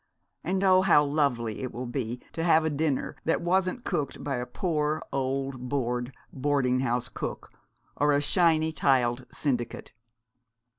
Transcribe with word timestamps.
And 0.43 0.63
oh, 0.63 0.81
how 0.81 1.03
lovely 1.03 1.61
it 1.61 1.71
will 1.71 1.85
be 1.85 2.23
to 2.33 2.43
have 2.43 2.65
a 2.65 2.71
dinner 2.71 3.15
that 3.25 3.43
wasn't 3.43 3.83
cooked 3.85 4.23
by 4.23 4.37
a 4.37 4.47
poor 4.47 5.03
old 5.13 5.69
bored 5.69 6.11
boarding 6.33 6.79
house 6.79 7.07
cook 7.07 7.51
or 7.97 8.11
a 8.11 8.19
shiny 8.19 8.71
tiled 8.71 9.27
syndicate!" 9.31 9.93